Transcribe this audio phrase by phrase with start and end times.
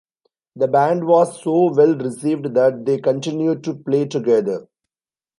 [0.55, 4.67] The band was so well received that they continued to play together.